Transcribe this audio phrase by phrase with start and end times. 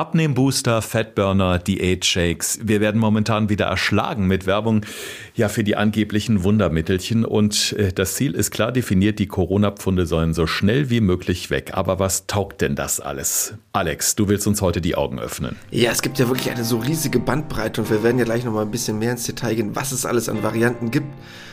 [0.00, 2.60] Abnehmbooster, Fatburner, Diät-Shakes.
[2.62, 4.86] Wir werden momentan wieder erschlagen mit Werbung
[5.34, 10.32] ja für die angeblichen Wundermittelchen und äh, das Ziel ist klar definiert, die Corona-Pfunde sollen
[10.32, 11.72] so schnell wie möglich weg.
[11.74, 13.52] Aber was taugt denn das alles?
[13.74, 15.56] Alex, du willst uns heute die Augen öffnen.
[15.70, 18.54] Ja, es gibt ja wirklich eine so riesige Bandbreite und wir werden ja gleich noch
[18.54, 21.08] mal ein bisschen mehr ins Detail gehen, was es alles an Varianten gibt.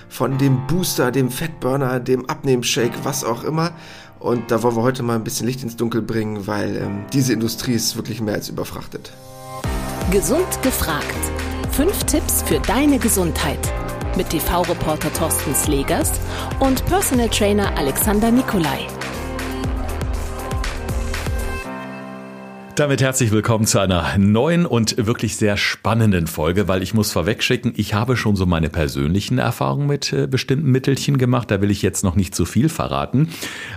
[0.07, 3.73] Von dem Booster, dem Fatburner, dem Abnehmshake, was auch immer.
[4.19, 7.33] Und da wollen wir heute mal ein bisschen Licht ins Dunkel bringen, weil ähm, diese
[7.33, 9.11] Industrie ist wirklich mehr als überfrachtet.
[10.11, 11.05] Gesund gefragt.
[11.71, 13.59] Fünf Tipps für deine Gesundheit.
[14.15, 16.11] Mit TV-Reporter Thorsten Slegers
[16.59, 18.87] und Personal Trainer Alexander Nikolai.
[22.77, 27.73] Damit herzlich willkommen zu einer neuen und wirklich sehr spannenden Folge, weil ich muss vorwegschicken,
[27.75, 31.49] ich habe schon so meine persönlichen Erfahrungen mit äh, bestimmten Mittelchen gemacht.
[31.49, 33.29] Da will ich jetzt noch nicht zu viel verraten.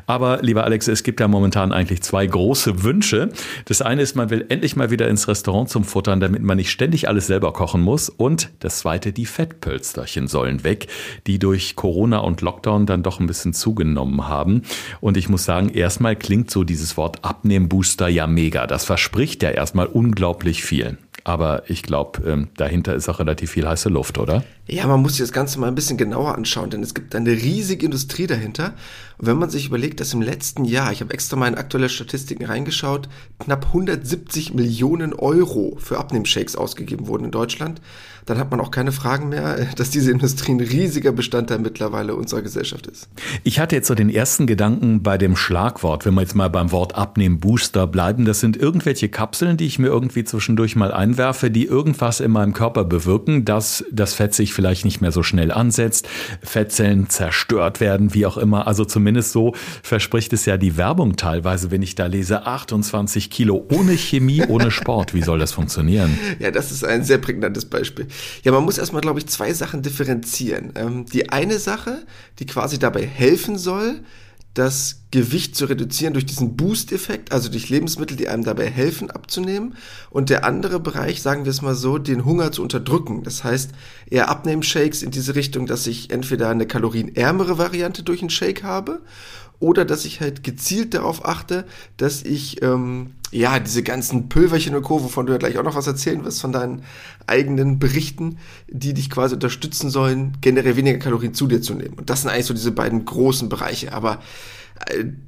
[0.04, 3.30] Aber lieber Alex, es gibt ja momentan eigentlich zwei große Wünsche.
[3.64, 6.70] Das eine ist, man will endlich mal wieder ins Restaurant zum Futtern, damit man nicht
[6.70, 8.10] ständig alles selber kochen muss.
[8.10, 10.88] Und das zweite, die Fettpölsterchen sollen weg,
[11.26, 14.60] die durch Corona und Lockdown dann doch ein bisschen zugenommen haben.
[15.00, 18.66] Und ich muss sagen, erstmal klingt so dieses Wort Abnehmbooster ja mega.
[18.66, 20.98] Das verspricht ja erstmal unglaublich viel.
[21.22, 24.42] Aber ich glaube, ähm, dahinter ist auch relativ viel heiße Luft, oder?
[24.72, 27.30] Ja, man muss sich das Ganze mal ein bisschen genauer anschauen, denn es gibt eine
[27.30, 28.74] riesige Industrie dahinter.
[29.18, 31.88] Und wenn man sich überlegt, dass im letzten Jahr, ich habe extra mal in aktuelle
[31.88, 33.08] Statistiken reingeschaut,
[33.40, 37.80] knapp 170 Millionen Euro für Abnehmshakes ausgegeben wurden in Deutschland,
[38.26, 42.42] dann hat man auch keine Fragen mehr, dass diese Industrie ein riesiger Bestandteil mittlerweile unserer
[42.42, 43.08] Gesellschaft ist.
[43.42, 46.70] Ich hatte jetzt so den ersten Gedanken bei dem Schlagwort, wenn wir jetzt mal beim
[46.70, 51.50] Wort Abnehmen Booster bleiben, das sind irgendwelche Kapseln, die ich mir irgendwie zwischendurch mal einwerfe,
[51.50, 55.50] die irgendwas in meinem Körper bewirken, dass das Fett sich vielleicht nicht mehr so schnell
[55.50, 56.06] ansetzt,
[56.42, 58.66] Fettzellen zerstört werden, wie auch immer.
[58.66, 63.66] Also zumindest so verspricht es ja die Werbung teilweise, wenn ich da lese, 28 Kilo
[63.72, 65.14] ohne Chemie, ohne Sport.
[65.14, 66.18] Wie soll das funktionieren?
[66.38, 68.06] Ja, das ist ein sehr prägnantes Beispiel.
[68.42, 70.72] Ja, man muss erstmal, glaube ich, zwei Sachen differenzieren.
[70.74, 72.02] Ähm, die eine Sache,
[72.38, 74.00] die quasi dabei helfen soll,
[74.54, 79.76] das Gewicht zu reduzieren durch diesen Boost-Effekt, also durch Lebensmittel, die einem dabei helfen abzunehmen.
[80.10, 83.22] Und der andere Bereich, sagen wir es mal so, den Hunger zu unterdrücken.
[83.22, 83.70] Das heißt,
[84.08, 89.00] eher Abnehmen-Shakes in diese Richtung, dass ich entweder eine kalorienärmere Variante durch einen Shake habe
[89.60, 91.64] oder dass ich halt gezielt darauf achte,
[91.96, 95.76] dass ich ähm, ja diese ganzen Pülverchen und Co., wovon du ja gleich auch noch
[95.76, 96.82] was erzählen wirst von deinen
[97.26, 101.94] eigenen Berichten, die dich quasi unterstützen sollen, generell weniger Kalorien zu dir zu nehmen.
[101.94, 103.92] Und das sind eigentlich so diese beiden großen Bereiche.
[103.92, 104.20] Aber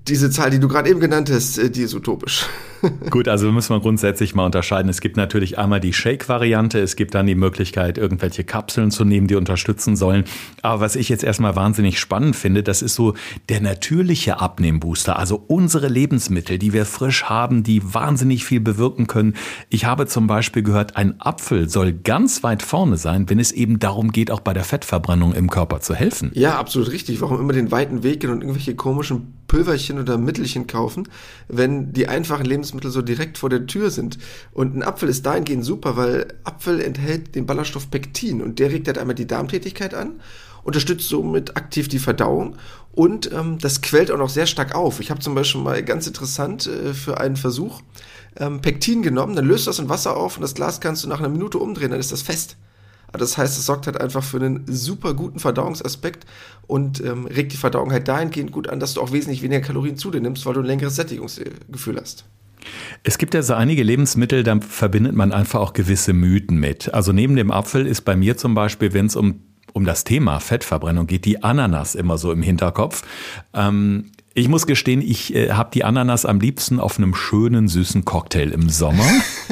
[0.08, 2.46] diese Zahl, die du gerade eben genannt hast, äh, die ist utopisch.
[3.10, 4.88] Gut, also müssen wir grundsätzlich mal unterscheiden.
[4.88, 9.28] Es gibt natürlich einmal die Shake-Variante, es gibt dann die Möglichkeit, irgendwelche Kapseln zu nehmen,
[9.28, 10.24] die unterstützen sollen.
[10.62, 13.14] Aber was ich jetzt erstmal wahnsinnig spannend finde, das ist so
[13.48, 19.34] der natürliche Abnehmbooster, also unsere Lebensmittel, die wir frisch haben, die wahnsinnig viel bewirken können.
[19.68, 23.78] Ich habe zum Beispiel gehört, ein Apfel soll ganz weit vorne sein, wenn es eben
[23.78, 26.32] darum geht, auch bei der Fettverbrennung im Körper zu helfen.
[26.34, 27.20] Ja, absolut richtig.
[27.20, 31.10] Warum immer den weiten Weg gehen und irgendwelche komischen Pülverchen oder Mittelchen kaufen,
[31.46, 34.16] wenn die einfachen Lebensmittel so direkt vor der Tür sind.
[34.52, 38.86] Und ein Apfel ist dahingehend super, weil Apfel enthält den Ballaststoff Pektin und der regt
[38.86, 40.22] halt einmal die Darmtätigkeit an,
[40.64, 42.56] unterstützt somit aktiv die Verdauung
[42.92, 45.00] und ähm, das quält auch noch sehr stark auf.
[45.00, 47.82] Ich habe zum Beispiel mal ganz interessant äh, für einen Versuch
[48.36, 51.18] ähm, Pektin genommen, dann löst das in Wasser auf und das Glas kannst du nach
[51.18, 52.56] einer Minute umdrehen, dann ist das fest.
[53.12, 56.26] Das heißt, es sorgt halt einfach für einen super guten Verdauungsaspekt
[56.66, 59.96] und ähm, regt die Verdauung halt dahingehend gut an, dass du auch wesentlich weniger Kalorien
[59.96, 62.24] zu dir nimmst, weil du ein längeres Sättigungsgefühl hast.
[63.02, 66.94] Es gibt ja so einige Lebensmittel, da verbindet man einfach auch gewisse Mythen mit.
[66.94, 69.40] Also neben dem Apfel ist bei mir zum Beispiel, wenn es um
[69.72, 73.02] um das Thema Fettverbrennung geht, die Ananas immer so im Hinterkopf.
[73.54, 78.04] Ähm, ich muss gestehen, ich äh, habe die Ananas am liebsten auf einem schönen, süßen
[78.04, 79.04] Cocktail im Sommer.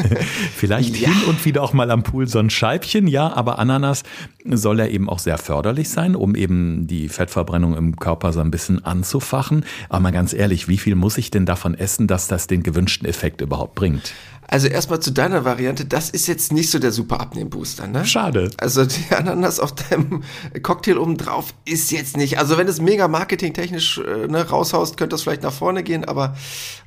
[0.57, 1.09] Vielleicht ja.
[1.09, 4.03] hin und wieder auch mal am Pool so ein Scheibchen, ja, aber Ananas
[4.45, 8.51] soll ja eben auch sehr förderlich sein, um eben die Fettverbrennung im Körper so ein
[8.51, 9.65] bisschen anzufachen.
[9.89, 13.07] Aber mal ganz ehrlich, wie viel muss ich denn davon essen, dass das den gewünschten
[13.07, 14.15] Effekt überhaupt bringt?
[14.51, 18.05] Also erstmal zu deiner Variante, das ist jetzt nicht so der super Abnehmbooster, ne?
[18.05, 18.51] Schade.
[18.59, 20.25] Also die Ananas auf deinem
[20.65, 22.37] Cocktail oben drauf ist jetzt nicht.
[22.37, 26.37] Also wenn es mega marketingtechnisch äh, ne, raushaust, könnte das vielleicht nach vorne gehen, aber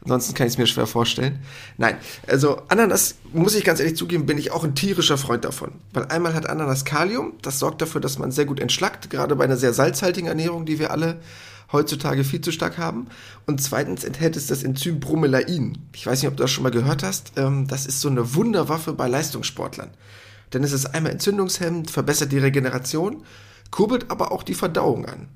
[0.02, 1.40] ansonsten kann ich es mir schwer vorstellen.
[1.78, 1.96] Nein,
[2.28, 5.72] also Ananas, muss ich ganz ehrlich zugeben, bin ich auch ein tierischer Freund davon.
[5.94, 9.46] Weil einmal hat Ananas Kalium, das sorgt dafür, dass man sehr gut entschlackt, gerade bei
[9.46, 11.22] einer sehr salzhaltigen Ernährung, die wir alle
[11.74, 13.08] heutzutage viel zu stark haben.
[13.46, 15.80] Und zweitens enthält es das Enzym Bromelain.
[15.94, 17.34] Ich weiß nicht, ob du das schon mal gehört hast.
[17.36, 19.90] Ähm, das ist so eine Wunderwaffe bei Leistungssportlern.
[20.54, 23.24] Denn es ist einmal entzündungshemmend, verbessert die Regeneration,
[23.72, 25.28] kurbelt aber auch die Verdauung an.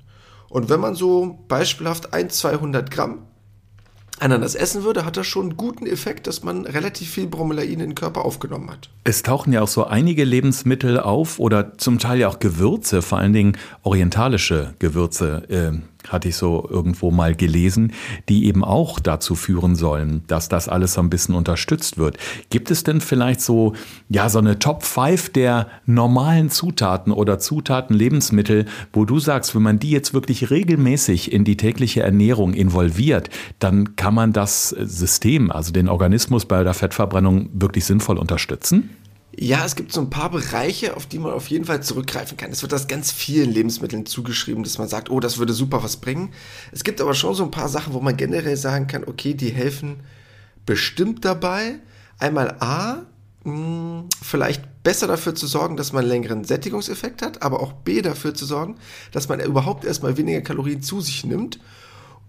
[0.48, 3.26] Und wenn man so beispielhaft 1, 200 Gramm
[4.20, 7.78] Ananas essen würde, hat das schon einen guten Effekt, dass man relativ viel Bromelain in
[7.78, 8.90] den Körper aufgenommen hat.
[9.04, 13.18] Es tauchen ja auch so einige Lebensmittel auf oder zum Teil ja auch Gewürze, vor
[13.18, 15.44] allen Dingen orientalische Gewürze.
[15.48, 17.92] Äh hatte ich so irgendwo mal gelesen,
[18.28, 22.16] die eben auch dazu führen sollen, dass das alles so ein bisschen unterstützt wird.
[22.50, 23.74] Gibt es denn vielleicht so,
[24.08, 29.62] ja, so eine Top 5 der normalen Zutaten oder Zutaten Lebensmittel, wo du sagst, wenn
[29.62, 35.50] man die jetzt wirklich regelmäßig in die tägliche Ernährung involviert, dann kann man das System,
[35.50, 38.90] also den Organismus bei der Fettverbrennung wirklich sinnvoll unterstützen?
[39.40, 42.50] Ja, es gibt so ein paar Bereiche, auf die man auf jeden Fall zurückgreifen kann.
[42.50, 45.98] Es wird das ganz vielen Lebensmitteln zugeschrieben, dass man sagt, oh, das würde super was
[45.98, 46.30] bringen.
[46.72, 49.50] Es gibt aber schon so ein paar Sachen, wo man generell sagen kann, okay, die
[49.50, 50.00] helfen
[50.66, 51.78] bestimmt dabei.
[52.18, 53.02] Einmal A,
[53.44, 57.74] mh, hm, vielleicht besser dafür zu sorgen, dass man einen längeren Sättigungseffekt hat, aber auch
[57.74, 58.74] B dafür zu sorgen,
[59.12, 61.60] dass man überhaupt erstmal weniger Kalorien zu sich nimmt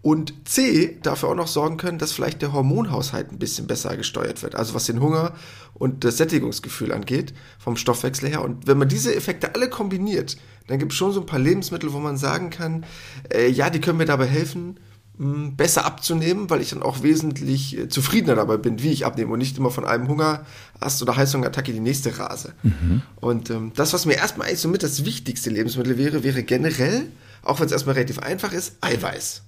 [0.02, 4.42] und C dafür auch noch sorgen können, dass vielleicht der Hormonhaushalt ein bisschen besser gesteuert
[4.44, 4.56] wird.
[4.56, 5.34] Also was den Hunger
[5.74, 8.44] und das Sättigungsgefühl angeht, vom Stoffwechsel her.
[8.44, 10.38] Und wenn man diese Effekte alle kombiniert,
[10.68, 12.86] dann gibt es schon so ein paar Lebensmittel, wo man sagen kann,
[13.34, 14.80] äh, ja, die können mir dabei helfen,
[15.18, 19.06] mh, hm, besser abzunehmen, weil ich dann auch wesentlich äh, zufriedener dabei bin, wie ich
[19.06, 22.54] abnehme und nicht immer von einem Hungerast oder Heißhungerattacke die nächste rase.
[22.64, 23.02] Mhm.
[23.18, 27.12] Und ähm, das, was mir erstmal eigentlich so mit das wichtigste Lebensmittel wäre, wäre generell,
[27.42, 29.44] auch wenn es erstmal relativ einfach ist, Eiweiß.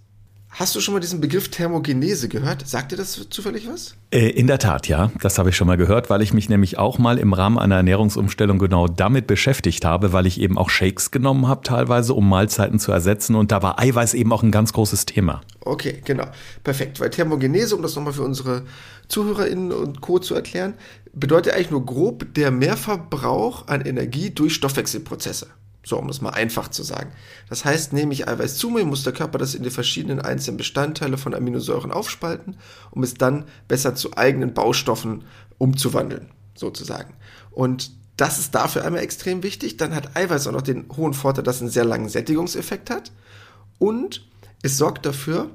[0.53, 2.67] Hast du schon mal diesen Begriff Thermogenese gehört?
[2.67, 3.95] Sagt dir das zufällig was?
[4.11, 5.09] Äh, in der Tat, ja.
[5.21, 7.77] Das habe ich schon mal gehört, weil ich mich nämlich auch mal im Rahmen einer
[7.77, 12.79] Ernährungsumstellung genau damit beschäftigt habe, weil ich eben auch Shakes genommen habe teilweise, um Mahlzeiten
[12.79, 13.35] zu ersetzen.
[13.35, 15.39] Und da war Eiweiß eben auch ein ganz großes Thema.
[15.61, 16.27] Okay, genau.
[16.65, 16.99] Perfekt.
[16.99, 18.63] Weil Thermogenese, um das nochmal für unsere
[19.07, 20.19] ZuhörerInnen und Co.
[20.19, 20.73] zu erklären,
[21.13, 25.47] bedeutet eigentlich nur grob der Mehrverbrauch an Energie durch Stoffwechselprozesse.
[25.83, 27.11] So, um es mal einfach zu sagen.
[27.49, 30.57] Das heißt, nehme ich Eiweiß zu mir, muss der Körper das in die verschiedenen einzelnen
[30.57, 32.57] Bestandteile von Aminosäuren aufspalten,
[32.91, 35.23] um es dann besser zu eigenen Baustoffen
[35.57, 37.15] umzuwandeln, sozusagen.
[37.49, 39.77] Und das ist dafür einmal extrem wichtig.
[39.77, 43.11] Dann hat Eiweiß auch noch den hohen Vorteil, dass es einen sehr langen Sättigungseffekt hat.
[43.79, 44.27] Und
[44.61, 45.49] es sorgt dafür,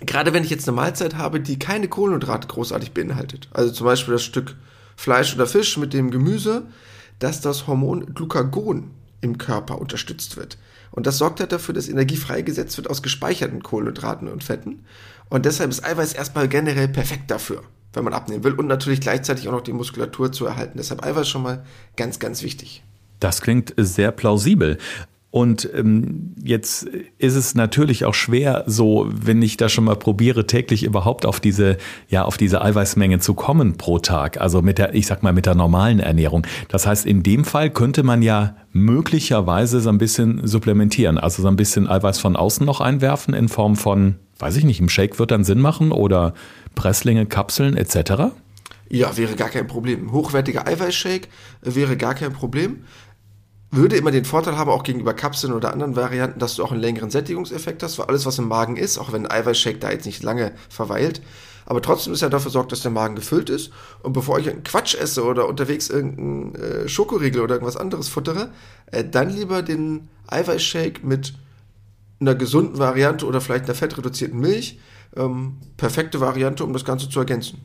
[0.00, 4.12] gerade wenn ich jetzt eine Mahlzeit habe, die keine Kohlenhydrate großartig beinhaltet, also zum Beispiel
[4.12, 4.56] das Stück
[4.96, 6.66] Fleisch oder Fisch mit dem Gemüse,
[7.18, 10.58] dass das Hormon Glucagon im Körper unterstützt wird.
[10.90, 14.84] Und das sorgt halt dafür, dass Energie freigesetzt wird aus gespeicherten Kohlenhydraten und Fetten.
[15.28, 17.62] Und deshalb ist Eiweiß erstmal generell perfekt dafür,
[17.92, 20.78] wenn man abnehmen will und natürlich gleichzeitig auch noch die Muskulatur zu erhalten.
[20.78, 21.64] Deshalb Eiweiß schon mal
[21.96, 22.82] ganz, ganz wichtig.
[23.20, 24.78] Das klingt sehr plausibel.
[25.32, 26.88] Und ähm, jetzt
[27.18, 31.38] ist es natürlich auch schwer, so wenn ich da schon mal probiere, täglich überhaupt auf
[31.38, 31.76] diese,
[32.08, 34.40] ja, auf diese Eiweißmenge zu kommen pro Tag.
[34.40, 36.44] Also mit der, ich sag mal, mit der normalen Ernährung.
[36.68, 41.48] Das heißt, in dem Fall könnte man ja möglicherweise so ein bisschen supplementieren, also so
[41.48, 45.20] ein bisschen Eiweiß von außen noch einwerfen in Form von, weiß ich nicht, im Shake
[45.20, 46.34] wird dann Sinn machen oder
[46.74, 48.32] Presslinge, Kapseln etc.
[48.88, 50.10] Ja, wäre gar kein Problem.
[50.10, 51.28] Hochwertiger Eiweißshake
[51.62, 52.80] wäre gar kein Problem
[53.70, 56.80] würde immer den Vorteil haben, auch gegenüber Kapseln oder anderen Varianten, dass du auch einen
[56.80, 60.06] längeren Sättigungseffekt hast, weil alles, was im Magen ist, auch wenn ein Eiweißshake da jetzt
[60.06, 61.22] nicht lange verweilt,
[61.70, 63.70] aber trotzdem ist er dafür sorgt, dass der Magen gefüllt ist.
[64.02, 68.50] Und bevor ich einen Quatsch esse oder unterwegs irgendeinen äh, Schokoriegel oder irgendwas anderes futtere,
[68.86, 71.34] äh, dann lieber den Eiweißshake mit
[72.18, 74.80] einer gesunden Variante oder vielleicht einer fettreduzierten Milch.
[75.14, 77.60] Ähm, perfekte Variante, um das Ganze zu ergänzen.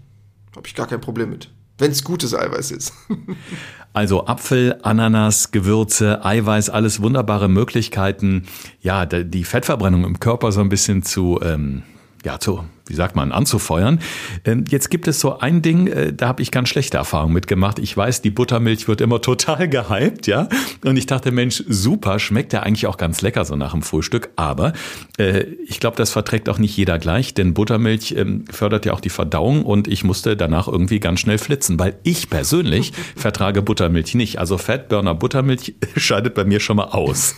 [0.56, 1.50] Habe ich gar kein Problem mit.
[1.78, 2.94] Wenn es gutes Eiweiß ist.
[3.94, 8.44] also Apfel, Ananas, Gewürze, Eiweiß, alles wunderbare Möglichkeiten,
[8.82, 11.84] ja, die Fettverbrennung im Körper so ein bisschen zu, ähm,
[12.24, 14.00] ja, zu wie sagt man, anzufeuern.
[14.44, 17.80] Ähm, jetzt gibt es so ein Ding, äh, da habe ich ganz schlechte Erfahrungen mitgemacht.
[17.80, 20.48] Ich weiß, die Buttermilch wird immer total gehypt, ja.
[20.84, 24.30] Und ich dachte, Mensch, super, schmeckt ja eigentlich auch ganz lecker so nach dem Frühstück.
[24.36, 24.74] Aber
[25.18, 29.02] äh, ich glaube, das verträgt auch nicht jeder gleich, denn Buttermilch ähm, fördert ja auch
[29.02, 34.14] die Verdauung und ich musste danach irgendwie ganz schnell flitzen, weil ich persönlich vertrage Buttermilch
[34.14, 34.40] nicht.
[34.40, 37.36] Also Fatburner Buttermilch scheidet bei mir schon mal aus.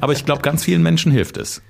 [0.00, 1.62] Aber ich glaube, ganz vielen Menschen hilft es.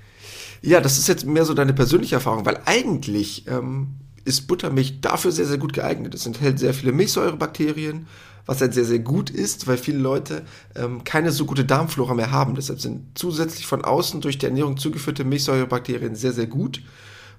[0.61, 5.31] Ja, das ist jetzt mehr so deine persönliche Erfahrung, weil eigentlich ähm, ist Buttermilch dafür
[5.31, 6.13] sehr, sehr gut geeignet.
[6.13, 8.07] Es enthält sehr viele Milchsäurebakterien,
[8.45, 10.43] was halt sehr, sehr gut ist, weil viele Leute
[10.75, 12.55] ähm, keine so gute Darmflora mehr haben.
[12.55, 16.81] Deshalb sind zusätzlich von außen durch die Ernährung zugeführte Milchsäurebakterien sehr, sehr gut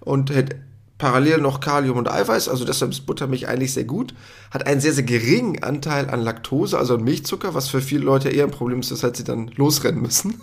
[0.01, 0.57] und hält
[1.01, 4.15] parallel noch Kalium und Eiweiß, also deshalb ist Buttermilch eigentlich sehr gut,
[4.51, 8.29] hat einen sehr, sehr geringen Anteil an Laktose, also an Milchzucker, was für viele Leute
[8.29, 10.43] eher ein Problem ist, weshalb sie dann losrennen müssen.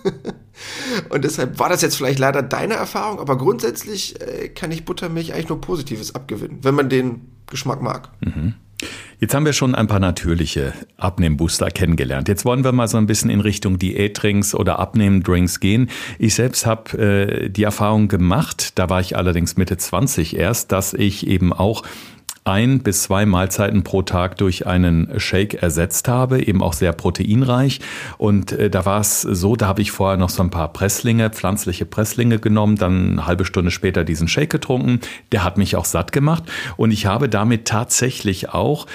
[1.09, 5.33] und deshalb war das jetzt vielleicht leider deine Erfahrung, aber grundsätzlich äh, kann ich Buttermilch
[5.33, 8.09] eigentlich nur Positives abgewinnen, wenn man den Geschmack mag.
[8.21, 8.55] Mhm.
[9.19, 12.27] Jetzt haben wir schon ein paar natürliche Abnehmbooster kennengelernt.
[12.27, 15.89] Jetzt wollen wir mal so ein bisschen in Richtung Diätdrinks oder Abnehmdrinks gehen.
[16.19, 20.93] Ich selbst habe äh, die Erfahrung gemacht, da war ich allerdings Mitte 20 erst, dass
[20.93, 21.81] ich eben auch
[22.47, 27.81] ein bis zwei Mahlzeiten pro Tag durch einen Shake ersetzt habe, eben auch sehr proteinreich.
[28.17, 31.29] Und äh, da war es so, da habe ich vorher noch so ein paar Presslinge,
[31.29, 35.01] pflanzliche Presslinge genommen, dann eine halbe Stunde später diesen Shake getrunken.
[35.31, 36.43] Der hat mich auch satt gemacht
[36.77, 38.87] und ich habe damit tatsächlich auch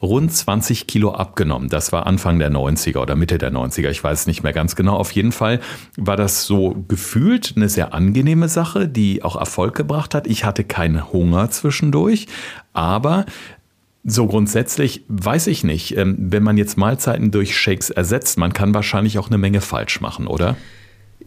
[0.00, 1.68] rund 20 Kilo abgenommen.
[1.68, 4.96] Das war Anfang der 90er oder Mitte der 90er, ich weiß nicht mehr ganz genau.
[4.96, 5.60] Auf jeden Fall
[5.96, 10.26] war das so gefühlt eine sehr angenehme Sache, die auch Erfolg gebracht hat.
[10.26, 12.26] Ich hatte keinen Hunger zwischendurch,
[12.72, 13.26] aber
[14.04, 18.74] so grundsätzlich weiß ich nicht, ähm, wenn man jetzt Mahlzeiten durch Shakes ersetzt, man kann
[18.74, 20.56] wahrscheinlich auch eine Menge falsch machen, oder?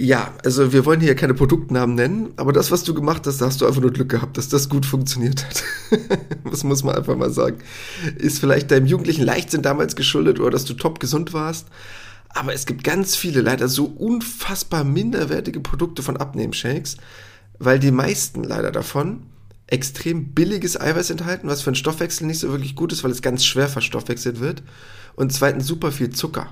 [0.02, 3.46] Ja, also wir wollen hier keine Produktnamen nennen, aber das, was du gemacht hast, da
[3.46, 5.64] hast du einfach nur Glück gehabt, dass das gut funktioniert hat.
[6.50, 7.60] das muss man einfach mal sagen.
[8.18, 11.68] Ist vielleicht deinem jugendlichen Leichtsinn damals geschuldet oder dass du top gesund warst.
[12.30, 16.98] Aber es gibt ganz viele leider so unfassbar minderwertige Produkte von Abnehmshakes,
[17.60, 19.28] weil die meisten leider davon
[19.68, 23.22] extrem billiges Eiweiß enthalten, was für den Stoffwechsel nicht so wirklich gut ist, weil es
[23.22, 24.64] ganz schwer verstoffwechselt wird.
[25.14, 26.52] Und zweitens super viel Zucker.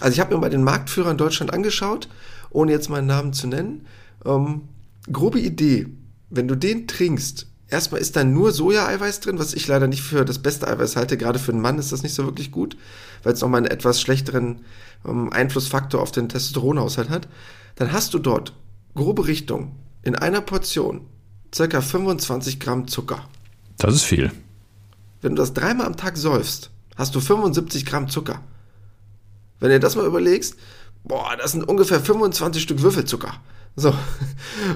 [0.00, 2.08] Also ich habe mir mal den Marktführer in Deutschland angeschaut
[2.50, 3.86] ohne jetzt meinen Namen zu nennen.
[4.24, 4.62] Ähm,
[5.10, 5.88] grobe Idee,
[6.28, 10.24] wenn du den trinkst, erstmal ist da nur Soja-Eiweiß drin, was ich leider nicht für
[10.24, 11.16] das beste Eiweiß halte.
[11.16, 12.76] Gerade für einen Mann ist das nicht so wirklich gut,
[13.22, 14.60] weil es nochmal einen etwas schlechteren
[15.06, 17.28] ähm, Einflussfaktor auf den Testosteronhaushalt hat.
[17.76, 18.54] Dann hast du dort
[18.94, 21.06] grobe Richtung in einer Portion
[21.54, 23.28] circa 25 Gramm Zucker.
[23.78, 24.30] Das ist viel.
[25.20, 28.40] Wenn du das dreimal am Tag säufst, hast du 75 Gramm Zucker.
[29.58, 30.56] Wenn du dir das mal überlegst,
[31.04, 33.34] boah, das sind ungefähr 25 Stück Würfelzucker.
[33.76, 33.94] So.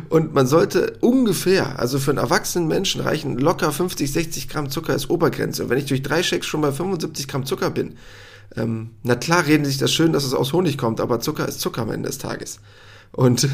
[0.09, 4.93] Und man sollte ungefähr, also für einen erwachsenen Menschen reichen locker 50, 60 Gramm Zucker
[4.93, 5.65] als Obergrenze.
[5.65, 7.97] Und wenn ich durch drei Shakes schon bei 75 Gramm Zucker bin,
[8.57, 11.61] ähm, na klar reden sich das schön, dass es aus Honig kommt, aber Zucker ist
[11.61, 12.61] Zucker am Ende des Tages.
[13.11, 13.49] Und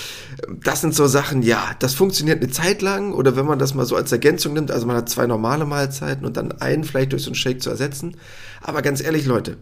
[0.64, 3.86] das sind so Sachen, ja, das funktioniert eine Zeit lang oder wenn man das mal
[3.86, 7.22] so als Ergänzung nimmt, also man hat zwei normale Mahlzeiten und dann einen vielleicht durch
[7.22, 8.16] so einen Shake zu ersetzen.
[8.60, 9.56] Aber ganz ehrlich, Leute,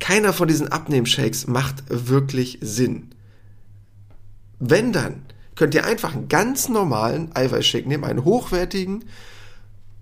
[0.00, 3.10] keiner von diesen Abnehmshakes macht wirklich Sinn.
[4.58, 5.22] Wenn dann,
[5.54, 9.04] könnt ihr einfach einen ganz normalen Eiweißshake nehmen, einen hochwertigen,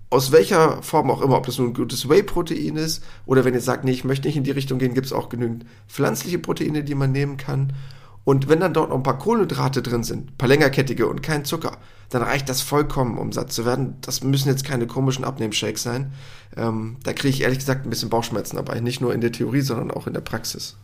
[0.09, 3.61] aus welcher Form auch immer, ob das nun ein gutes Whey-Protein ist oder wenn ihr
[3.61, 6.83] sagt, nee, ich möchte nicht in die Richtung gehen, gibt es auch genügend pflanzliche Proteine,
[6.83, 7.73] die man nehmen kann.
[8.23, 11.45] Und wenn dann dort noch ein paar Kohlenhydrate drin sind, ein paar längerkettige und kein
[11.45, 11.77] Zucker,
[12.13, 13.95] dann reicht das vollkommen, um satt zu werden.
[14.01, 16.13] Das müssen jetzt keine komischen Abnehmshakes sein.
[16.55, 18.79] Ähm, da kriege ich ehrlich gesagt ein bisschen Bauchschmerzen dabei.
[18.79, 20.75] Nicht nur in der Theorie, sondern auch in der Praxis.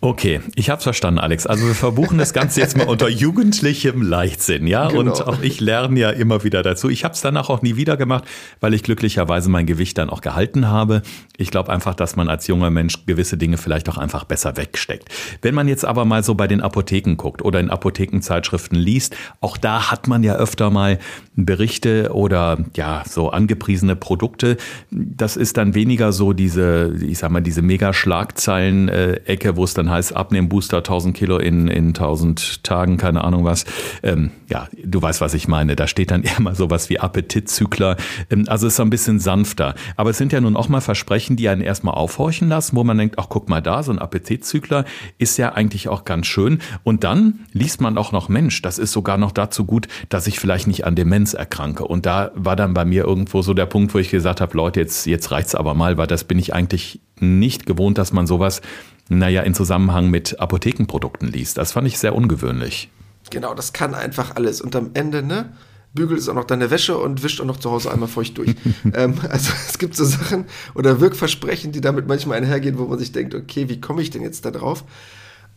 [0.00, 1.44] Okay, ich habe verstanden, Alex.
[1.44, 4.86] Also wir verbuchen das Ganze jetzt mal unter jugendlichem Leichtsinn, ja?
[4.86, 5.00] Genau.
[5.00, 6.88] Und auch ich lerne ja immer wieder dazu.
[6.88, 8.22] Ich habe es danach auch nie wieder gemacht,
[8.60, 11.02] weil ich glücklicherweise mein Gewicht dann auch gehalten habe.
[11.36, 15.08] Ich glaube einfach, dass man als junger Mensch gewisse Dinge vielleicht auch einfach besser wegsteckt.
[15.42, 19.56] Wenn man jetzt aber mal so bei den Apotheken guckt oder in Apothekenzeitschriften liest, auch
[19.56, 21.00] da hat man ja öfter mal
[21.34, 24.58] Berichte oder ja, so angepriesene Produkte.
[24.90, 30.14] Das ist dann weniger so diese, ich sag mal, diese Mega-Schlagzeilen-Ecke, wo es dann heißt,
[30.14, 33.64] abnehmen Booster 1000 Kilo in, in 1000 Tagen, keine Ahnung was.
[34.02, 35.76] Ähm, ja, du weißt, was ich meine.
[35.76, 37.96] Da steht dann eher mal sowas wie Appetitzykler.
[38.30, 39.74] Ähm, also ist so ein bisschen sanfter.
[39.96, 42.98] Aber es sind ja nun auch mal Versprechen, die einen erstmal aufhorchen lassen, wo man
[42.98, 44.84] denkt, ach guck mal da, so ein Appetitzykler
[45.16, 46.58] ist ja eigentlich auch ganz schön.
[46.84, 50.38] Und dann liest man auch noch, Mensch, das ist sogar noch dazu gut, dass ich
[50.38, 51.84] vielleicht nicht an Demenz erkranke.
[51.84, 54.80] Und da war dann bei mir irgendwo so der Punkt, wo ich gesagt habe, Leute,
[54.80, 58.60] jetzt, jetzt reicht's aber mal, weil das bin ich eigentlich nicht gewohnt, dass man sowas
[59.08, 61.58] naja, in Zusammenhang mit Apothekenprodukten liest.
[61.58, 62.90] Das fand ich sehr ungewöhnlich.
[63.30, 64.60] Genau, das kann einfach alles.
[64.60, 65.52] Und am Ende, ne?
[65.94, 68.54] bügelt es auch noch deine Wäsche und wischt auch noch zu Hause einmal feucht durch.
[68.94, 73.12] ähm, also es gibt so Sachen oder Wirkversprechen, die damit manchmal einhergehen, wo man sich
[73.12, 74.84] denkt, okay, wie komme ich denn jetzt da drauf?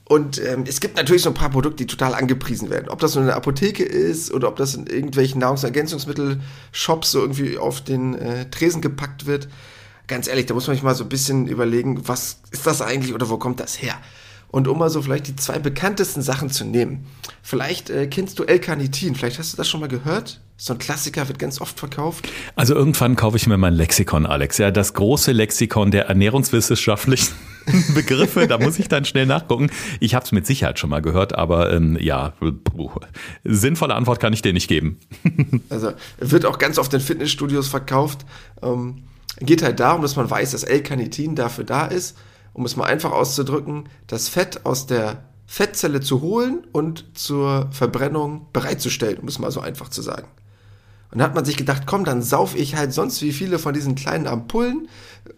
[0.05, 2.89] Und ähm, es gibt natürlich so ein paar Produkte, die total angepriesen werden.
[2.89, 7.81] Ob das so eine Apotheke ist oder ob das in irgendwelchen Nahrungsergänzungsmittel-Shops so irgendwie auf
[7.81, 9.47] den äh, Tresen gepackt wird
[10.11, 13.15] ganz ehrlich, da muss man sich mal so ein bisschen überlegen, was ist das eigentlich
[13.15, 13.95] oder wo kommt das her?
[14.49, 17.05] Und um mal so vielleicht die zwei bekanntesten Sachen zu nehmen.
[17.41, 20.41] Vielleicht äh, kennst du L-Carnitin, vielleicht hast du das schon mal gehört.
[20.57, 22.27] So ein Klassiker wird ganz oft verkauft.
[22.57, 24.57] Also irgendwann kaufe ich mir mein Lexikon, Alex.
[24.57, 27.33] Ja, das große Lexikon der ernährungswissenschaftlichen
[27.95, 28.45] Begriffe.
[28.47, 29.71] da muss ich dann schnell nachgucken.
[30.01, 32.33] Ich habe es mit Sicherheit schon mal gehört, aber ähm, ja,
[33.45, 34.99] sinnvolle Antwort kann ich dir nicht geben.
[35.69, 38.25] also wird auch ganz oft in Fitnessstudios verkauft.
[38.61, 39.03] Ähm,
[39.45, 42.17] geht halt darum, dass man weiß, dass L-Carnitin dafür da ist,
[42.53, 48.47] um es mal einfach auszudrücken, das Fett aus der Fettzelle zu holen und zur Verbrennung
[48.53, 50.27] bereitzustellen, um es mal so einfach zu sagen.
[51.11, 53.73] Und da hat man sich gedacht, komm, dann sauf ich halt sonst wie viele von
[53.73, 54.87] diesen kleinen Ampullen,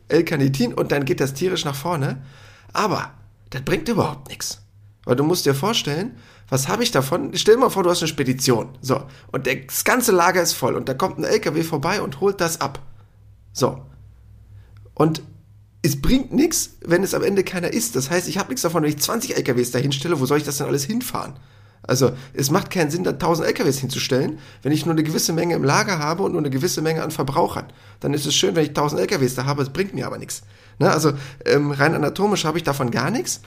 [0.07, 2.22] L-Carnitin, und dann geht das tierisch nach vorne.
[2.74, 3.12] Aber
[3.50, 4.62] das bringt überhaupt nichts.
[5.05, 6.15] Weil du musst dir vorstellen,
[6.48, 7.31] was habe ich davon?
[7.33, 8.77] Stell dir mal vor, du hast eine Spedition.
[8.81, 9.03] So.
[9.31, 12.62] Und das ganze Lager ist voll und da kommt ein LKW vorbei und holt das
[12.62, 12.79] ab.
[13.51, 13.81] So.
[14.94, 15.22] Und
[15.82, 17.96] es bringt nichts, wenn es am Ende keiner ist.
[17.96, 20.44] Das heißt, ich habe nichts davon, wenn ich 20 LKWs da hinstelle, wo soll ich
[20.46, 21.34] das denn alles hinfahren?
[21.86, 25.56] Also, es macht keinen Sinn, da 1000 LKWs hinzustellen, wenn ich nur eine gewisse Menge
[25.56, 27.66] im Lager habe und nur eine gewisse Menge an Verbrauchern.
[28.00, 30.44] Dann ist es schön, wenn ich 1000 LKWs da habe, es bringt mir aber nichts.
[30.80, 30.90] Ne?
[30.90, 31.12] Also,
[31.46, 33.42] ähm, rein anatomisch habe ich davon gar nichts.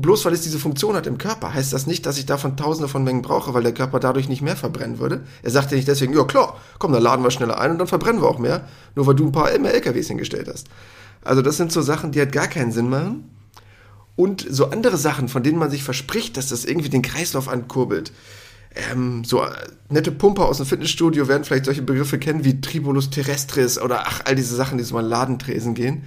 [0.00, 2.86] Bloß weil es diese Funktion hat im Körper, heißt das nicht, dass ich davon tausende
[2.86, 5.22] von Mengen brauche, weil der Körper dadurch nicht mehr verbrennen würde.
[5.42, 7.88] Er sagt ja nicht deswegen, ja klar, komm, dann laden wir schneller ein und dann
[7.88, 10.68] verbrennen wir auch mehr, nur weil du ein paar mehr LKWs hingestellt hast.
[11.24, 13.28] Also das sind so Sachen, die halt gar keinen Sinn machen.
[14.14, 18.12] Und so andere Sachen, von denen man sich verspricht, dass das irgendwie den Kreislauf ankurbelt.
[18.92, 19.50] Ähm, so äh,
[19.88, 24.20] nette Pumper aus dem Fitnessstudio werden vielleicht solche Begriffe kennen wie Tribulus terrestris oder ach,
[24.26, 26.04] all diese Sachen, die so mal Ladentresen gehen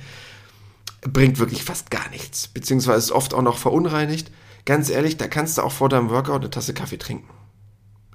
[1.01, 2.47] bringt wirklich fast gar nichts.
[2.47, 4.31] Beziehungsweise ist oft auch noch verunreinigt.
[4.65, 7.29] Ganz ehrlich, da kannst du auch vor deinem Workout eine Tasse Kaffee trinken.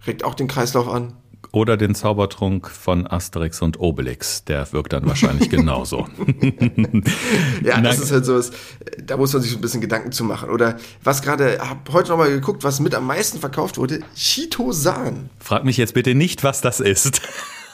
[0.07, 1.14] Regt auch den Kreislauf an.
[1.52, 4.45] Oder den Zaubertrunk von Asterix und Obelix.
[4.45, 6.07] Der wirkt dann wahrscheinlich genauso.
[7.62, 8.50] ja, das ist halt so was,
[9.02, 10.50] da muss man sich so ein bisschen Gedanken zu machen.
[10.50, 15.31] Oder was gerade, hab heute nochmal geguckt, was mit am meisten verkauft wurde, Chitosan.
[15.38, 17.23] Frag mich jetzt bitte nicht, was das ist.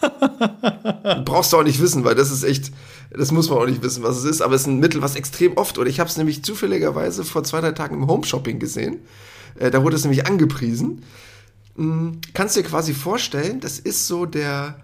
[1.24, 2.72] Brauchst du auch nicht wissen, weil das ist echt,
[3.10, 5.16] das muss man auch nicht wissen, was es ist, aber es ist ein Mittel, was
[5.16, 9.00] extrem oft, oder ich habe es nämlich zufälligerweise vor zwei, drei Tagen im Home-Shopping gesehen.
[9.58, 11.02] Äh, da wurde es nämlich angepriesen.
[11.76, 12.20] Mhm.
[12.34, 14.76] Kannst dir quasi vorstellen, das ist so der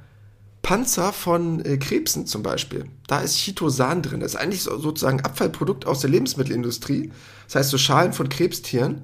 [0.63, 2.87] Panzer von äh, Krebsen zum Beispiel.
[3.07, 4.21] Da ist Chitosan drin.
[4.21, 7.11] Das ist eigentlich so, sozusagen Abfallprodukt aus der Lebensmittelindustrie.
[7.47, 9.03] Das heißt so Schalen von Krebstieren.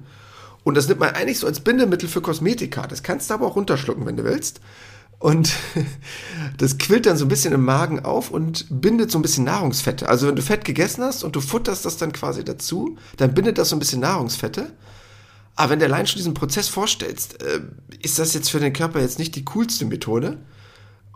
[0.63, 2.87] Und das nimmt man eigentlich so als Bindemittel für Kosmetika.
[2.87, 4.61] Das kannst du aber auch runterschlucken, wenn du willst.
[5.19, 5.53] Und
[6.57, 10.09] das quillt dann so ein bisschen im Magen auf und bindet so ein bisschen Nahrungsfette.
[10.09, 13.57] Also wenn du Fett gegessen hast und du futterst das dann quasi dazu, dann bindet
[13.57, 14.73] das so ein bisschen Nahrungsfette.
[15.55, 17.61] Aber wenn du allein schon diesen Prozess vorstellst, äh,
[18.01, 20.37] ist das jetzt für den Körper jetzt nicht die coolste Methode.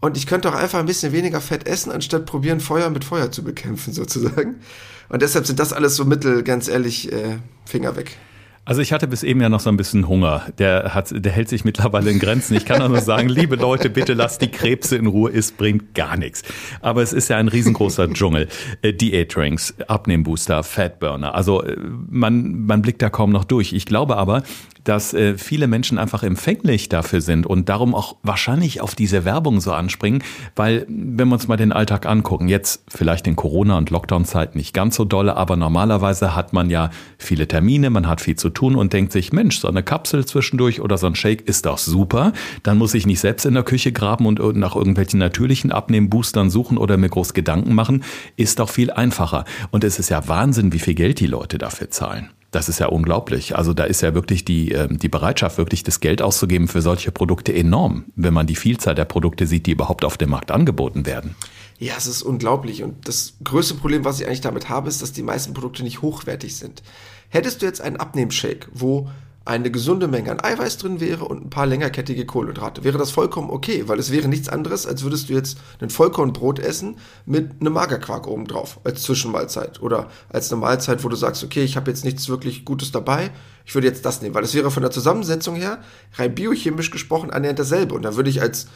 [0.02, 3.32] Und ich könnte auch einfach ein bisschen weniger Fett essen, anstatt probieren, Feuer mit Feuer
[3.32, 4.62] zu bekämpfen, sozusagen.
[5.10, 8.18] Und deshalb sind das alles so Mittel, ganz ehrlich, äh, Finger weg.
[8.66, 10.44] Also ich hatte bis eben ja noch so ein bisschen Hunger.
[10.58, 12.56] Der hat, der hält sich mittlerweile in Grenzen.
[12.56, 15.32] Ich kann auch nur sagen, liebe Leute, bitte lasst die Krebse in Ruhe.
[15.32, 16.44] Es bringt gar nichts.
[16.82, 18.48] Aber es ist ja ein riesengroßer Dschungel.
[18.82, 21.34] Äh, Diät-Drinks, Abnehmbooster, Fatburner.
[21.34, 21.78] Also äh,
[22.10, 23.74] man, man blickt da kaum noch durch.
[23.74, 24.44] Ich glaube aber,
[24.84, 29.62] dass äh, viele Menschen einfach empfänglich dafür sind und darum auch wahrscheinlich auf diese Werbung
[29.62, 30.24] so anspringen,
[30.56, 34.74] weil wenn wir uns mal den Alltag angucken, jetzt vielleicht in Corona- und Lockdown-Zeit nicht
[34.74, 38.76] ganz so dolle, aber normalerweise hat man ja viele Termine, man hat viel zu tun
[38.76, 42.34] und denkt sich, Mensch, so eine Kapsel zwischendurch oder so ein Shake ist doch super.
[42.64, 46.78] Dann muss ich nicht selbst in der Küche graben und nach irgendwelchen natürlichen Abnehmboostern suchen
[46.78, 48.04] oder mir groß Gedanken machen,
[48.36, 49.46] ist doch viel einfacher.
[49.72, 52.30] Und es ist ja Wahnsinn, wie viel Geld die Leute dafür zahlen.
[52.52, 53.56] Das ist ja unglaublich.
[53.56, 57.12] Also da ist ja wirklich die, ähm, die Bereitschaft, wirklich das Geld auszugeben für solche
[57.12, 61.06] Produkte enorm, wenn man die Vielzahl der Produkte sieht, die überhaupt auf dem Markt angeboten
[61.06, 61.36] werden.
[61.80, 62.84] Ja, es ist unglaublich.
[62.84, 66.02] Und das größte Problem, was ich eigentlich damit habe, ist, dass die meisten Produkte nicht
[66.02, 66.84] hochwertig sind.
[67.30, 69.10] Hättest du jetzt einen Abnehmshake, wo
[69.46, 73.50] eine gesunde Menge an Eiweiß drin wäre und ein paar längerkettige Kohlenhydrate, wäre das vollkommen
[73.50, 77.74] okay, weil es wäre nichts anderes, als würdest du jetzt ein Vollkornbrot essen mit einem
[77.74, 81.90] Magerquark oben drauf als Zwischenmahlzeit oder als eine Mahlzeit, wo du sagst, okay, ich habe
[81.90, 83.32] jetzt nichts wirklich Gutes dabei,
[83.66, 85.80] ich würde jetzt das nehmen, weil das wäre von der Zusammensetzung her
[86.16, 88.68] rein biochemisch gesprochen annähernd dasselbe und da würde ich als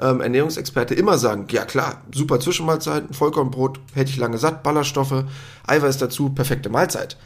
[0.00, 5.24] ähm, Ernährungsexperte immer sagen, ja klar, super Zwischenmahlzeit, Vollkornbrot, hätte ich lange satt, Ballaststoffe,
[5.66, 7.16] Eiweiß dazu, perfekte Mahlzeit.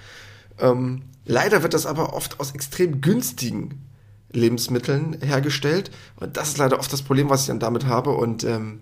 [0.59, 3.83] Ähm, Leider wird das aber oft aus extrem günstigen
[4.33, 5.91] Lebensmitteln hergestellt.
[6.17, 8.11] Und das ist leider oft das Problem, was ich dann damit habe.
[8.11, 8.81] Und ähm,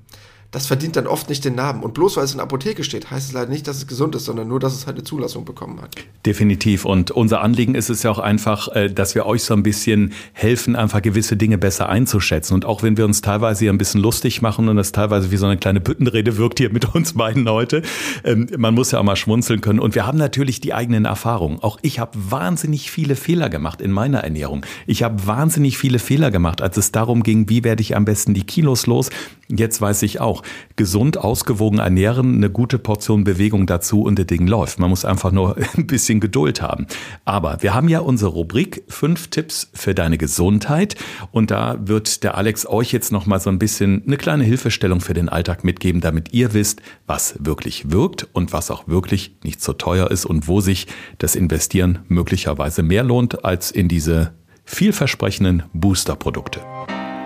[0.52, 1.82] das verdient dann oft nicht den Namen.
[1.82, 4.14] Und bloß weil es in der Apotheke steht, heißt es leider nicht, dass es gesund
[4.14, 5.94] ist, sondern nur, dass es halt eine Zulassung bekommen hat.
[6.26, 6.84] Definitiv.
[6.84, 10.12] Und unser Anliegen ist es ja auch einfach, äh, dass wir euch so ein bisschen
[10.34, 12.52] helfen, einfach gewisse Dinge besser einzuschätzen.
[12.52, 15.38] Und auch wenn wir uns teilweise hier ein bisschen lustig machen und das teilweise wie
[15.38, 17.80] so eine kleine Büttenrede wirkt hier mit uns beiden heute,
[18.22, 19.80] ähm, man muss ja auch mal schmunzeln können.
[19.80, 21.60] Und wir haben natürlich die eigenen Erfahrungen.
[21.62, 24.66] Auch ich habe wahnsinnig viele Fehler gemacht in meiner Ernährung.
[24.86, 28.34] Ich habe wahnsinnig viele Fehler gemacht, als es darum ging, wie werde ich am besten
[28.34, 29.08] die Kilos los.
[29.48, 30.41] Jetzt weiß ich auch,
[30.76, 34.78] gesund, ausgewogen ernähren, eine gute Portion Bewegung dazu und das Ding läuft.
[34.78, 36.87] Man muss einfach nur ein bisschen Geduld haben.
[37.24, 40.96] Aber wir haben ja unsere Rubrik fünf Tipps für deine Gesundheit
[41.31, 45.00] und da wird der Alex euch jetzt noch mal so ein bisschen eine kleine Hilfestellung
[45.00, 49.62] für den Alltag mitgeben, damit ihr wisst, was wirklich wirkt und was auch wirklich nicht
[49.62, 50.87] so teuer ist und wo sich
[51.18, 56.61] das Investieren möglicherweise mehr lohnt als in diese vielversprechenden Booster-Produkte.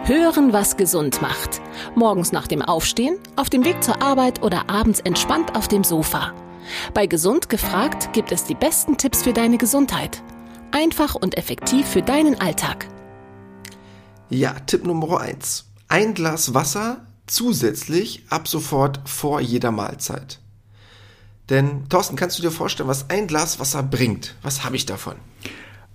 [0.07, 1.61] Hören, was gesund macht.
[1.97, 6.33] Morgens nach dem Aufstehen, auf dem Weg zur Arbeit oder abends entspannt auf dem Sofa.
[6.95, 10.23] Bei Gesund gefragt gibt es die besten Tipps für deine Gesundheit.
[10.71, 12.87] Einfach und effektiv für deinen Alltag.
[14.31, 20.38] Ja, Tipp Nummer eins: Ein Glas Wasser zusätzlich ab sofort vor jeder Mahlzeit.
[21.51, 24.37] Denn Thorsten, kannst du dir vorstellen, was ein Glas Wasser bringt?
[24.42, 25.16] Was habe ich davon?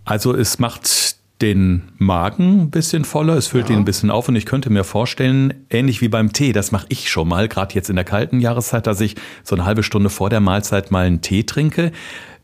[0.04, 3.76] Also es macht den Magen ein bisschen voller, es füllt ja.
[3.76, 6.86] ihn ein bisschen auf und ich könnte mir vorstellen, ähnlich wie beim Tee, das mache
[6.90, 10.10] ich schon mal, gerade jetzt in der kalten Jahreszeit, dass ich so eine halbe Stunde
[10.10, 11.92] vor der Mahlzeit mal einen Tee trinke.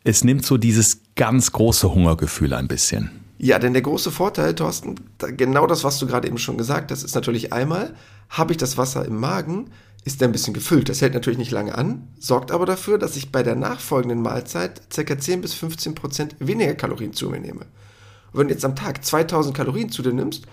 [0.04, 3.12] Es nimmt so dieses ganz große Hungergefühl ein bisschen.
[3.40, 7.04] Ja, denn der große Vorteil, Thorsten, genau das, was du gerade eben schon gesagt hast,
[7.04, 7.94] ist natürlich einmal,
[8.30, 9.70] habe ich das Wasser im Magen,
[10.06, 10.90] ist er ein bisschen gefüllt.
[10.90, 14.82] Das hält natürlich nicht lange an, sorgt aber dafür, dass ich bei der nachfolgenden Mahlzeit
[14.90, 15.20] ca.
[15.20, 17.66] 10 bis 15 Prozent weniger Kalorien zu mir nehme.
[18.38, 20.46] Wenn du jetzt am Tag 2000 Kalorien zu dir nimmst,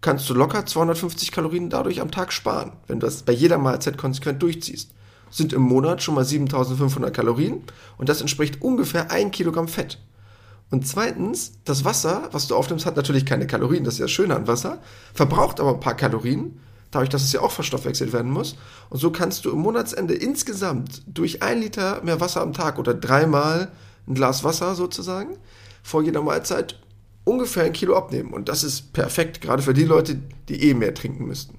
[0.00, 3.98] kannst du locker 250 Kalorien dadurch am Tag sparen, wenn du das bei jeder Mahlzeit
[3.98, 4.92] konsequent durchziehst.
[5.30, 7.62] Sind im Monat schon mal 7500 Kalorien
[7.98, 9.98] und das entspricht ungefähr 1 Kilogramm Fett.
[10.70, 14.12] Und zweitens, das Wasser, was du aufnimmst, hat natürlich keine Kalorien, das ist ja das
[14.12, 14.78] Schöne an Wasser,
[15.12, 18.56] verbraucht aber ein paar Kalorien, dadurch, dass es ja auch verstoffwechselt werden muss.
[18.88, 22.94] Und so kannst du im Monatsende insgesamt durch ein Liter mehr Wasser am Tag oder
[22.94, 23.70] dreimal
[24.08, 25.36] ein Glas Wasser sozusagen
[25.82, 26.78] vor jeder Mahlzeit
[27.24, 28.32] ungefähr ein Kilo abnehmen.
[28.32, 31.58] Und das ist perfekt, gerade für die Leute, die eh mehr trinken müssten.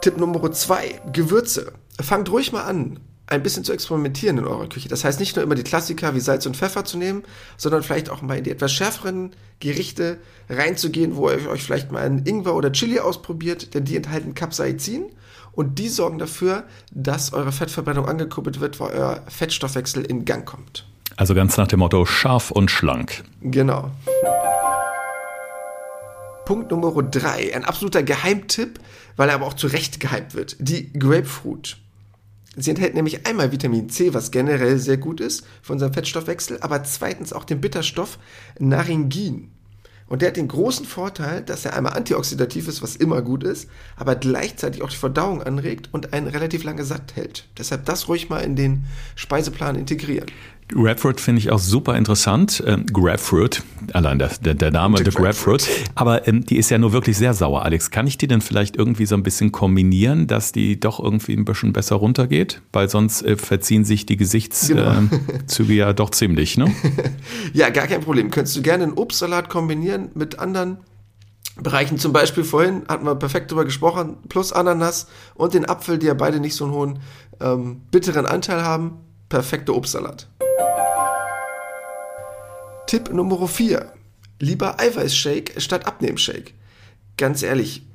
[0.00, 1.72] Tipp Nummer zwei: Gewürze.
[2.00, 4.88] Fangt ruhig mal an, ein bisschen zu experimentieren in eurer Küche.
[4.88, 7.22] Das heißt nicht nur immer die Klassiker wie Salz und Pfeffer zu nehmen,
[7.56, 9.30] sondern vielleicht auch mal in die etwas schärferen
[9.60, 14.34] Gerichte reinzugehen, wo ihr euch vielleicht mal einen Ingwer oder Chili ausprobiert, denn die enthalten
[14.34, 15.06] Capsaicin
[15.52, 20.86] und die sorgen dafür, dass eure Fettverbrennung angekuppelt wird, weil euer Fettstoffwechsel in Gang kommt.
[21.16, 23.24] Also ganz nach dem Motto scharf und schlank.
[23.40, 23.90] Genau.
[26.44, 28.78] Punkt Nummer drei, ein absoluter Geheimtipp,
[29.16, 30.56] weil er aber auch zu Recht gehypt wird.
[30.58, 31.78] Die Grapefruit.
[32.56, 36.84] Sie enthält nämlich einmal Vitamin C, was generell sehr gut ist für unseren Fettstoffwechsel, aber
[36.84, 38.18] zweitens auch den Bitterstoff
[38.58, 39.50] Naringin.
[40.06, 43.70] Und der hat den großen Vorteil, dass er einmal antioxidativ ist, was immer gut ist,
[43.96, 47.48] aber gleichzeitig auch die Verdauung anregt und einen relativ lange satt hält.
[47.56, 48.84] Deshalb das ruhig mal in den
[49.16, 50.30] Speiseplan integrieren.
[50.68, 52.62] Grapefruit finde ich auch super interessant.
[52.66, 55.68] Ähm, Grapefruit, allein der, der, der Name, der Grapefruit.
[55.94, 57.90] Aber ähm, die ist ja nur wirklich sehr sauer, Alex.
[57.90, 61.44] Kann ich die denn vielleicht irgendwie so ein bisschen kombinieren, dass die doch irgendwie ein
[61.44, 62.62] bisschen besser runtergeht?
[62.72, 65.70] Weil sonst äh, verziehen sich die Gesichtszüge genau.
[65.70, 66.74] äh, ja doch ziemlich, ne?
[67.52, 68.30] ja, gar kein Problem.
[68.30, 70.78] Könntest du gerne einen Obstsalat kombinieren mit anderen
[71.60, 71.98] Bereichen.
[71.98, 76.14] Zum Beispiel vorhin hatten wir perfekt darüber gesprochen, plus Ananas und den Apfel, die ja
[76.14, 76.98] beide nicht so einen hohen
[77.40, 78.98] ähm, bitteren Anteil haben.
[79.28, 80.28] Perfekter Obstsalat.
[82.86, 83.92] Tipp Nummer 4.
[84.40, 86.52] Lieber Eiweißshake statt Abnehmshake.
[87.16, 87.86] Ganz ehrlich,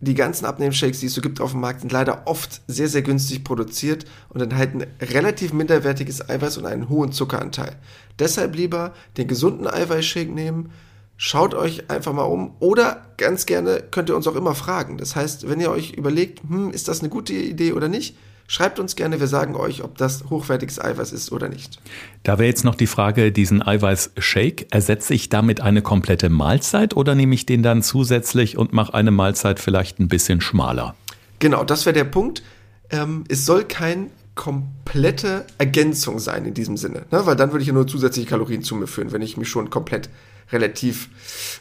[0.00, 3.02] die ganzen Abnehmshakes, die es so gibt auf dem Markt, sind leider oft sehr, sehr
[3.02, 7.74] günstig produziert und enthalten relativ minderwertiges Eiweiß und einen hohen Zuckeranteil.
[8.20, 10.70] Deshalb lieber den gesunden Eiweißshake nehmen,
[11.16, 14.98] schaut euch einfach mal um oder ganz gerne könnt ihr uns auch immer fragen.
[14.98, 18.16] Das heißt, wenn ihr euch überlegt, hm, ist das eine gute Idee oder nicht,
[18.50, 21.78] Schreibt uns gerne, wir sagen euch, ob das hochwertiges Eiweiß ist oder nicht.
[22.22, 27.14] Da wäre jetzt noch die Frage, diesen Eiweiß-Shake, ersetze ich damit eine komplette Mahlzeit oder
[27.14, 30.94] nehme ich den dann zusätzlich und mache eine Mahlzeit vielleicht ein bisschen schmaler?
[31.40, 32.42] Genau, das wäre der Punkt.
[32.88, 37.26] Ähm, es soll kein komplette Ergänzung sein in diesem Sinne, ne?
[37.26, 39.68] weil dann würde ich ja nur zusätzliche Kalorien zu mir führen, wenn ich mich schon
[39.68, 40.08] komplett
[40.52, 41.10] relativ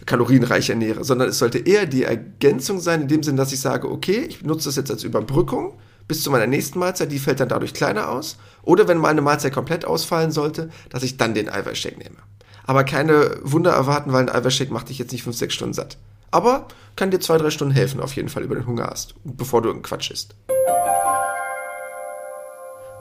[0.05, 3.91] kalorienreich ernähre, sondern es sollte eher die Ergänzung sein in dem Sinne, dass ich sage,
[3.91, 5.73] okay, ich nutze das jetzt als Überbrückung
[6.07, 8.37] bis zu meiner nächsten Mahlzeit, die fällt dann dadurch kleiner aus.
[8.63, 12.17] Oder wenn meine Mahlzeit komplett ausfallen sollte, dass ich dann den Eiweißshake nehme.
[12.65, 15.97] Aber keine Wunder erwarten, weil ein Eiweißshake macht dich jetzt nicht 5, 6 Stunden satt.
[16.31, 19.61] Aber kann dir 2, 3 Stunden helfen, auf jeden Fall, über den Hunger hast, bevor
[19.61, 20.35] du irgendeinen Quatsch isst.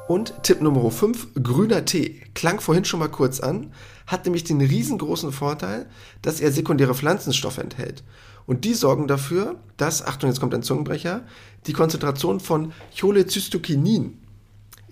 [0.06, 2.22] Und Tipp Nummer 5, grüner Tee.
[2.34, 3.72] Klang vorhin schon mal kurz an,
[4.06, 5.86] hat nämlich den riesengroßen Vorteil,
[6.22, 8.04] dass er sekundäre Pflanzenstoffe enthält.
[8.46, 11.22] Und die sorgen dafür, dass, Achtung, jetzt kommt ein Zungenbrecher,
[11.66, 14.18] die Konzentration von Cholecystokinin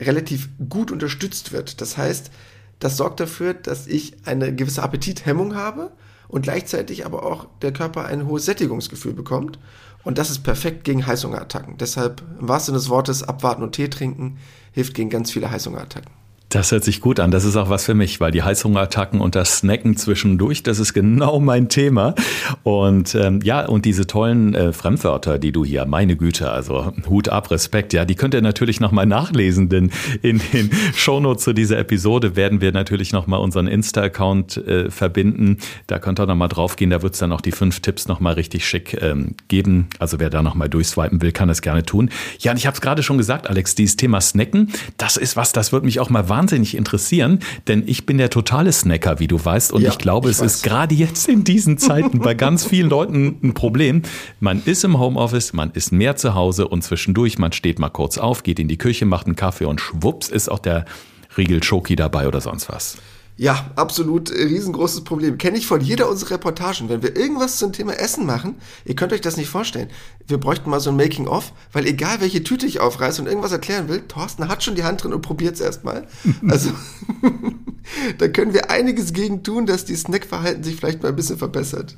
[0.01, 1.81] relativ gut unterstützt wird.
[1.81, 2.31] Das heißt,
[2.81, 5.93] das sorgt dafür, dass ich eine gewisse Appetithemmung habe
[6.29, 9.59] und gleichzeitig aber auch der Körper ein hohes Sättigungsgefühl bekommt.
[10.03, 11.79] Und das ist perfekt gegen Heißhungerattacken.
[11.79, 14.39] Deshalb im wahrsten Sinne des Wortes abwarten und Tee trinken
[14.73, 16.24] hilft gegen ganz viele Heißhungerattacken.
[16.55, 17.33] Das hört sich gut an.
[17.33, 20.95] Das ist auch was für mich, weil die Heißhungerattacken und das Snacken zwischendurch, das ist
[20.95, 22.15] genau mein Thema.
[22.63, 27.29] Und ähm, ja, und diese tollen äh, Fremdwörter, die du hier, meine Güte, also Hut
[27.29, 29.91] ab, Respekt, ja, die könnt ihr natürlich nochmal nachlesen, denn
[30.23, 35.59] in den Shownotes zu dieser Episode werden wir natürlich nochmal unseren Insta-Account äh, verbinden.
[35.89, 38.65] Da könnt ihr nochmal draufgehen, da wird es dann auch die fünf Tipps nochmal richtig
[38.65, 39.89] schick ähm, geben.
[39.99, 42.11] Also wer da nochmal durchswipen will, kann das gerne tun.
[42.39, 45.51] Ja, und ich habe es gerade schon gesagt, Alex, dieses Thema Snacken, das ist was,
[45.51, 49.29] das wird mich auch mal wahnsinnig wahnsinnig interessieren, denn ich bin der totale Snacker, wie
[49.29, 49.73] du weißt.
[49.73, 50.57] Und ja, ich glaube, ich es weiß.
[50.57, 54.03] ist gerade jetzt in diesen Zeiten bei ganz vielen Leuten ein Problem.
[54.41, 58.19] Man ist im Homeoffice, man ist mehr zu Hause und zwischendurch, man steht mal kurz
[58.19, 60.85] auf, geht in die Küche, macht einen Kaffee und schwupps ist auch der
[61.37, 62.99] Riegel Schoki dabei oder sonst was.
[63.37, 65.39] Ja, absolut äh, riesengroßes Problem.
[65.39, 66.89] Kenne ich von jeder unserer Reportagen.
[66.89, 69.89] Wenn wir irgendwas zum Thema Essen machen, ihr könnt euch das nicht vorstellen.
[70.29, 73.89] Wir bräuchten mal so ein Making-of, weil egal welche Tüte ich aufreiße und irgendwas erklären
[73.89, 76.07] will, Thorsten hat schon die Hand drin und probiert es erstmal.
[76.49, 76.71] Also,
[78.19, 81.97] da können wir einiges gegen tun, dass die Snackverhalten sich vielleicht mal ein bisschen verbessert.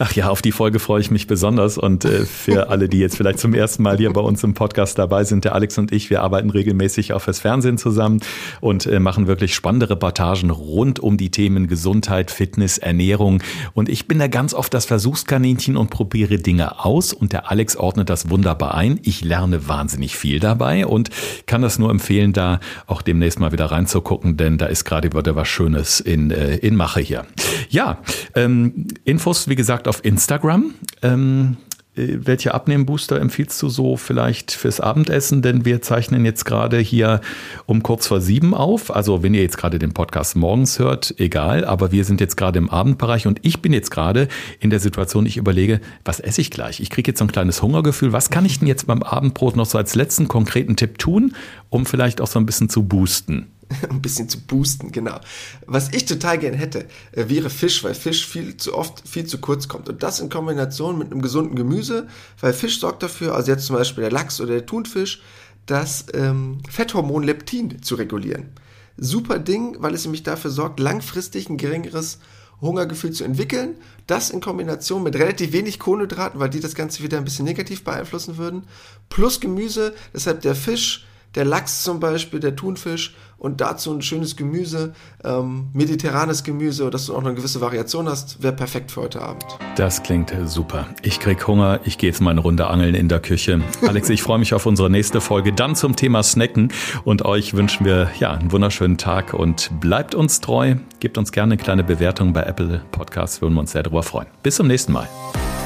[0.00, 1.76] Ach ja, auf die Folge freue ich mich besonders.
[1.76, 4.98] Und äh, für alle, die jetzt vielleicht zum ersten Mal hier bei uns im Podcast
[4.98, 8.20] dabei sind, der Alex und ich, wir arbeiten regelmäßig auch fürs Fernsehen zusammen
[8.60, 13.42] und äh, machen wirklich spannende Reportagen rund um die Themen Gesundheit, Fitness, Ernährung.
[13.74, 17.12] Und ich bin da ganz oft das Versuchskaninchen und probiere Dinge aus.
[17.12, 19.00] Und der Alex ordnet das wunderbar ein.
[19.02, 21.10] Ich lerne wahnsinnig viel dabei und
[21.46, 25.36] kann das nur empfehlen, da auch demnächst mal wieder reinzugucken, denn da ist gerade wieder
[25.36, 27.26] was Schönes in, äh, in Mache hier.
[27.70, 27.98] Ja,
[28.34, 30.74] ähm, Infos, wie gesagt, auf Instagram.
[31.02, 31.67] Ähm, äh,
[31.98, 35.42] welche Abnehmbooster empfiehlst du so vielleicht fürs Abendessen?
[35.42, 37.20] Denn wir zeichnen jetzt gerade hier
[37.66, 38.94] um kurz vor sieben auf.
[38.94, 41.64] Also wenn ihr jetzt gerade den Podcast morgens hört, egal.
[41.64, 44.28] Aber wir sind jetzt gerade im Abendbereich und ich bin jetzt gerade
[44.60, 46.80] in der Situation, ich überlege, was esse ich gleich?
[46.80, 48.12] Ich kriege jetzt so ein kleines Hungergefühl.
[48.12, 51.34] Was kann ich denn jetzt beim Abendbrot noch so als letzten konkreten Tipp tun,
[51.70, 53.48] um vielleicht auch so ein bisschen zu boosten?
[53.90, 55.20] ein bisschen zu boosten, genau.
[55.66, 59.38] Was ich total gern hätte, äh, wäre Fisch, weil Fisch viel zu oft, viel zu
[59.38, 59.88] kurz kommt.
[59.88, 62.08] Und das in Kombination mit einem gesunden Gemüse,
[62.40, 65.22] weil Fisch sorgt dafür, also jetzt zum Beispiel der Lachs oder der Thunfisch,
[65.66, 68.50] das ähm, Fetthormon Leptin zu regulieren.
[68.96, 72.18] Super Ding, weil es nämlich dafür sorgt, langfristig ein geringeres
[72.60, 73.76] Hungergefühl zu entwickeln.
[74.06, 77.84] Das in Kombination mit relativ wenig Kohlenhydraten, weil die das Ganze wieder ein bisschen negativ
[77.84, 78.64] beeinflussen würden.
[79.08, 84.36] Plus Gemüse, deshalb der Fisch, der Lachs zum Beispiel, der Thunfisch und dazu ein schönes
[84.36, 89.22] Gemüse, ähm, mediterranes Gemüse, dass du auch eine gewisse Variation hast, wäre perfekt für heute
[89.22, 89.44] Abend.
[89.76, 90.88] Das klingt super.
[91.02, 93.60] Ich krieg Hunger, ich gehe jetzt mal eine Runde angeln in der Küche.
[93.86, 96.72] Alex, ich freue mich auf unsere nächste Folge, dann zum Thema Snacken
[97.04, 101.52] und euch wünschen wir ja einen wunderschönen Tag und bleibt uns treu, gebt uns gerne
[101.54, 104.26] eine kleine Bewertung bei Apple Podcasts, würden wir uns sehr darüber freuen.
[104.42, 105.08] Bis zum nächsten Mal.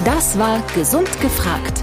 [0.04, 1.82] Das war Gesund gefragt.